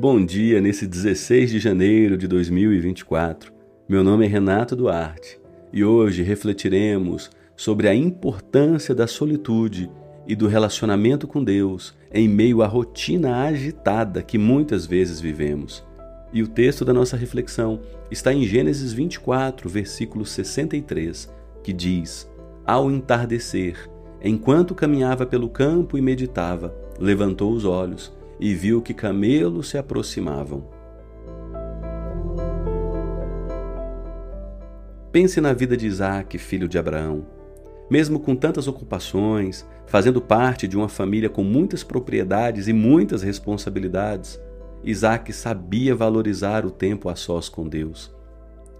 Bom 0.00 0.24
dia 0.24 0.62
nesse 0.62 0.86
16 0.86 1.50
de 1.50 1.58
janeiro 1.58 2.16
de 2.16 2.26
2024. 2.26 3.52
Meu 3.86 4.02
nome 4.02 4.24
é 4.24 4.28
Renato 4.30 4.74
Duarte 4.74 5.38
e 5.70 5.84
hoje 5.84 6.22
refletiremos 6.22 7.30
sobre 7.54 7.86
a 7.86 7.94
importância 7.94 8.94
da 8.94 9.06
solitude 9.06 9.90
e 10.26 10.34
do 10.34 10.48
relacionamento 10.48 11.26
com 11.26 11.44
Deus 11.44 11.94
em 12.10 12.26
meio 12.26 12.62
à 12.62 12.66
rotina 12.66 13.42
agitada 13.42 14.22
que 14.22 14.38
muitas 14.38 14.86
vezes 14.86 15.20
vivemos. 15.20 15.84
E 16.32 16.42
o 16.42 16.48
texto 16.48 16.82
da 16.82 16.94
nossa 16.94 17.14
reflexão 17.14 17.82
está 18.10 18.32
em 18.32 18.44
Gênesis 18.44 18.94
24, 18.94 19.68
versículo 19.68 20.24
63, 20.24 21.30
que 21.62 21.74
diz: 21.74 22.26
Ao 22.64 22.90
entardecer, 22.90 23.76
enquanto 24.24 24.74
caminhava 24.74 25.26
pelo 25.26 25.50
campo 25.50 25.98
e 25.98 26.00
meditava, 26.00 26.74
levantou 26.98 27.52
os 27.52 27.66
olhos 27.66 28.18
e 28.40 28.54
viu 28.54 28.80
que 28.80 28.94
camelos 28.94 29.68
se 29.68 29.76
aproximavam. 29.76 30.64
Pense 35.12 35.40
na 35.40 35.52
vida 35.52 35.76
de 35.76 35.86
Isaac, 35.86 36.38
filho 36.38 36.68
de 36.68 36.78
Abraão. 36.78 37.26
Mesmo 37.90 38.20
com 38.20 38.36
tantas 38.36 38.68
ocupações, 38.68 39.66
fazendo 39.86 40.20
parte 40.20 40.68
de 40.68 40.76
uma 40.76 40.88
família 40.88 41.28
com 41.28 41.42
muitas 41.42 41.82
propriedades 41.82 42.68
e 42.68 42.72
muitas 42.72 43.22
responsabilidades, 43.22 44.40
Isaac 44.84 45.32
sabia 45.32 45.94
valorizar 45.94 46.64
o 46.64 46.70
tempo 46.70 47.08
a 47.08 47.16
sós 47.16 47.48
com 47.48 47.68
Deus. 47.68 48.14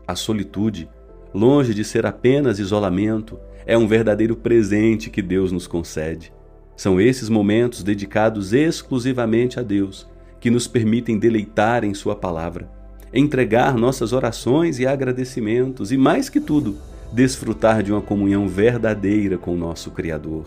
A 0.07 0.15
solitude, 0.15 0.89
longe 1.35 1.75
de 1.75 1.85
ser 1.85 2.07
apenas 2.07 2.59
isolamento, 2.59 3.39
é 3.67 3.77
um 3.77 3.87
verdadeiro 3.87 4.37
presente 4.37 5.11
que 5.11 5.21
Deus 5.21 5.53
nos 5.53 5.67
concede. 5.67 6.33
São 6.77 7.01
esses 7.01 7.29
momentos 7.29 7.83
dedicados 7.83 8.53
exclusivamente 8.53 9.61
a 9.61 9.63
Deus 9.63 10.09
que 10.41 10.51
nos 10.51 10.67
permitem 10.67 11.19
deleitar 11.19 11.85
em 11.85 11.93
Sua 11.93 12.17
palavra 12.17 12.81
entregar 13.13 13.75
nossas 13.75 14.13
orações 14.13 14.79
e 14.79 14.87
agradecimentos 14.87 15.91
e, 15.91 15.97
mais 15.97 16.29
que 16.29 16.41
tudo, 16.41 16.77
desfrutar 17.13 17.83
de 17.83 17.93
uma 17.93 18.01
comunhão 18.01 18.47
verdadeira 18.47 19.37
com 19.37 19.53
o 19.53 19.59
nosso 19.59 19.91
Criador. 19.91 20.47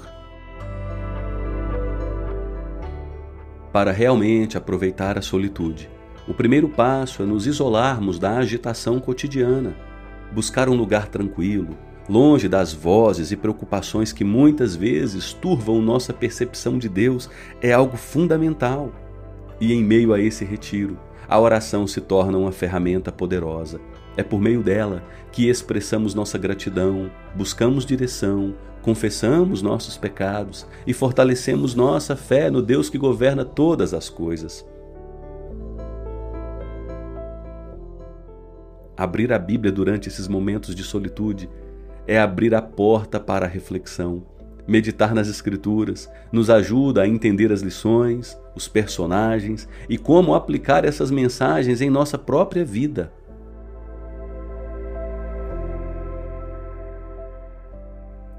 Para 3.71 3.91
realmente 3.91 4.57
aproveitar 4.57 5.17
a 5.17 5.21
solitude, 5.21 5.89
o 6.27 6.33
primeiro 6.33 6.69
passo 6.69 7.21
é 7.21 7.25
nos 7.25 7.47
isolarmos 7.47 8.17
da 8.17 8.37
agitação 8.37 8.99
cotidiana, 8.99 9.75
buscar 10.31 10.69
um 10.69 10.75
lugar 10.75 11.09
tranquilo, 11.09 11.75
longe 12.07 12.47
das 12.47 12.73
vozes 12.73 13.31
e 13.31 13.37
preocupações 13.37 14.11
que 14.11 14.23
muitas 14.23 14.75
vezes 14.75 15.33
turvam 15.33 15.81
nossa 15.81 16.13
percepção 16.13 16.77
de 16.77 16.89
Deus, 16.89 17.29
é 17.61 17.71
algo 17.71 17.97
fundamental. 17.97 18.91
E 19.59 19.73
em 19.73 19.83
meio 19.83 20.13
a 20.13 20.19
esse 20.19 20.43
retiro, 20.43 20.97
a 21.27 21.39
oração 21.39 21.87
se 21.87 22.01
torna 22.01 22.37
uma 22.37 22.51
ferramenta 22.51 23.11
poderosa. 23.11 23.79
É 24.15 24.23
por 24.23 24.39
meio 24.39 24.61
dela 24.61 25.03
que 25.31 25.49
expressamos 25.49 26.13
nossa 26.13 26.37
gratidão, 26.37 27.09
buscamos 27.35 27.85
direção, 27.85 28.53
confessamos 28.81 29.61
nossos 29.61 29.97
pecados 29.97 30.67
e 30.85 30.93
fortalecemos 30.93 31.73
nossa 31.73 32.15
fé 32.15 32.51
no 32.51 32.61
Deus 32.61 32.89
que 32.89 32.97
governa 32.97 33.45
todas 33.45 33.93
as 33.93 34.09
coisas. 34.09 34.65
Abrir 38.95 39.33
a 39.33 39.39
Bíblia 39.39 39.71
durante 39.71 40.09
esses 40.09 40.27
momentos 40.27 40.75
de 40.75 40.83
solitude 40.83 41.49
é 42.07 42.19
abrir 42.19 42.53
a 42.53 42.61
porta 42.61 43.19
para 43.19 43.45
a 43.45 43.49
reflexão, 43.49 44.25
Meditar 44.65 45.13
nas 45.13 45.27
Escrituras 45.27 46.09
nos 46.31 46.49
ajuda 46.49 47.01
a 47.01 47.07
entender 47.07 47.51
as 47.51 47.61
lições, 47.61 48.37
os 48.55 48.65
personagens 48.65 49.67
e 49.89 49.97
como 49.97 50.33
aplicar 50.33 50.85
essas 50.85 51.11
mensagens 51.11 51.81
em 51.81 51.89
nossa 51.89 52.17
própria 52.17 52.63
vida. 52.63 53.11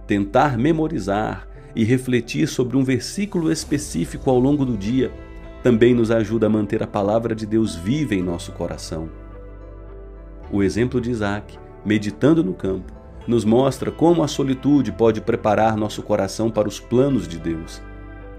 Tentar 0.07 0.57
memorizar 0.57 1.47
e 1.77 1.85
refletir 1.85 2.47
sobre 2.47 2.77
um 2.77 2.85
versículo 2.85 3.53
específico 3.53 4.31
ao 4.31 4.39
longo 4.39 4.65
do 4.65 4.79
dia 4.79 5.13
também 5.63 5.95
nos 5.95 6.11
ajuda 6.11 6.47
a 6.47 6.51
manter 6.51 6.83
a 6.83 6.87
palavra 6.87 7.35
de 7.35 7.45
Deus 7.45 7.75
viva 7.75 8.15
em 8.15 8.23
nosso 8.23 8.53
coração. 8.53 9.11
O 10.51 10.63
exemplo 10.63 11.01
de 11.01 11.11
Isaac, 11.11 11.59
meditando 11.85 12.45
no 12.45 12.55
campo, 12.55 13.04
nos 13.27 13.45
mostra 13.45 13.91
como 13.91 14.23
a 14.23 14.29
solitude 14.29 14.93
pode 14.93 15.21
preparar 15.21 15.77
nosso 15.77 16.03
coração 16.03 16.51
para 16.51 16.69
os 16.69 16.79
planos 16.79 17.27
de 17.27 17.39
Deus. 17.39 17.81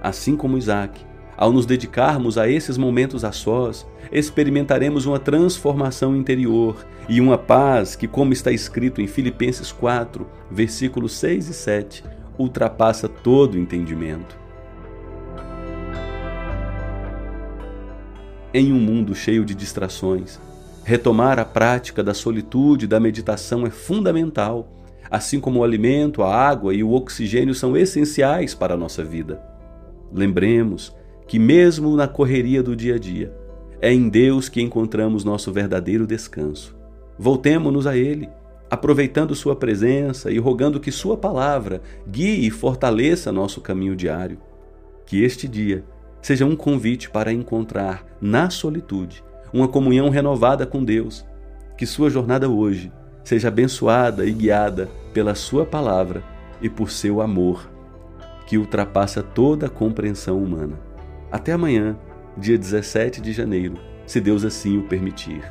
Assim 0.01 0.35
como 0.35 0.57
Isaac, 0.57 1.03
ao 1.35 1.51
nos 1.51 1.65
dedicarmos 1.65 2.37
a 2.37 2.47
esses 2.47 2.77
momentos 2.77 3.25
a 3.25 3.31
sós, 3.31 3.85
experimentaremos 4.11 5.05
uma 5.05 5.19
transformação 5.19 6.15
interior 6.15 6.85
e 7.09 7.19
uma 7.19 7.37
paz 7.37 7.95
que, 7.95 8.07
como 8.07 8.31
está 8.31 8.51
escrito 8.51 9.01
em 9.01 9.07
Filipenses 9.07 9.71
4, 9.71 10.25
versículos 10.49 11.13
6 11.13 11.49
e 11.49 11.53
7, 11.53 12.03
ultrapassa 12.37 13.09
todo 13.09 13.57
entendimento. 13.57 14.37
Em 18.53 18.71
um 18.71 18.79
mundo 18.79 19.13
cheio 19.13 19.43
de 19.43 19.53
distrações, 19.53 20.39
Retomar 20.87 21.39
a 21.39 21.45
prática 21.45 22.03
da 22.03 22.13
solitude 22.13 22.85
e 22.85 22.87
da 22.87 22.99
meditação 22.99 23.65
é 23.65 23.71
fundamental, 23.71 24.69
assim 25.09 25.39
como 25.39 25.59
o 25.59 25.63
alimento, 25.63 26.23
a 26.23 26.33
água 26.33 26.73
e 26.73 26.83
o 26.83 26.91
oxigênio 26.91 27.53
são 27.53 27.75
essenciais 27.75 28.53
para 28.53 28.73
a 28.73 28.77
nossa 28.77 29.03
vida. 29.03 29.41
Lembremos 30.11 30.95
que, 31.27 31.39
mesmo 31.39 31.95
na 31.95 32.07
correria 32.07 32.61
do 32.61 32.75
dia 32.75 32.95
a 32.95 32.99
dia, 32.99 33.33
é 33.81 33.91
em 33.91 34.09
Deus 34.09 34.49
que 34.49 34.61
encontramos 34.61 35.23
nosso 35.23 35.51
verdadeiro 35.51 36.07
descanso. 36.07 36.75
Voltemo-nos 37.17 37.87
a 37.87 37.95
Ele, 37.95 38.29
aproveitando 38.69 39.35
Sua 39.35 39.55
presença 39.55 40.31
e 40.31 40.37
rogando 40.37 40.79
que 40.79 40.91
Sua 40.91 41.17
palavra 41.17 41.81
guie 42.07 42.47
e 42.47 42.49
fortaleça 42.49 43.31
nosso 43.31 43.61
caminho 43.61 43.95
diário. 43.95 44.39
Que 45.05 45.23
este 45.23 45.47
dia 45.47 45.83
seja 46.21 46.45
um 46.45 46.55
convite 46.55 47.09
para 47.09 47.31
encontrar 47.31 48.05
na 48.19 48.49
solitude 48.49 49.23
uma 49.53 49.67
comunhão 49.67 50.09
renovada 50.09 50.65
com 50.65 50.83
Deus. 50.83 51.25
Que 51.77 51.85
sua 51.85 52.09
jornada 52.09 52.49
hoje 52.49 52.91
seja 53.25 53.47
abençoada 53.47 54.23
e 54.25 54.31
guiada 54.31 54.87
pela 55.11 55.33
Sua 55.33 55.65
palavra 55.65 56.23
e 56.61 56.69
por 56.69 56.91
seu 56.91 57.19
amor, 57.19 57.67
que 58.45 58.57
ultrapassa 58.57 59.23
toda 59.23 59.65
a 59.65 59.69
compreensão 59.69 60.41
humana. 60.41 60.79
Até 61.31 61.51
amanhã, 61.51 61.97
dia 62.37 62.57
17 62.57 63.19
de 63.19 63.33
janeiro, 63.33 63.77
se 64.05 64.21
Deus 64.21 64.45
assim 64.45 64.77
o 64.77 64.83
permitir. 64.83 65.43